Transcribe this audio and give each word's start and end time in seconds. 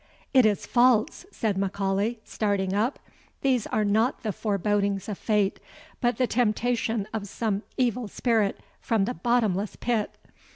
"It 0.33 0.47
is 0.47 0.65
false!" 0.65 1.27
said 1.31 1.59
M'Aulay, 1.59 2.17
starting 2.23 2.73
up, 2.73 2.97
"these 3.41 3.67
are 3.67 3.85
not 3.85 4.23
the 4.23 4.31
forebodings 4.33 5.07
of 5.07 5.15
fate, 5.15 5.59
but 5.99 6.17
the 6.17 6.25
temptation 6.25 7.07
of 7.13 7.27
some 7.27 7.61
evil 7.77 8.07
spirit 8.07 8.59
from 8.79 9.05
the 9.05 9.13
bottomless 9.13 9.75
pit!" 9.75 10.17